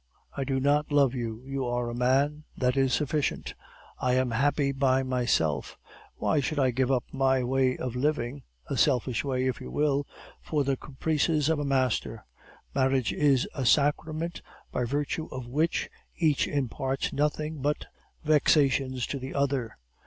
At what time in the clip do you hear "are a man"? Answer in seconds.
1.67-2.43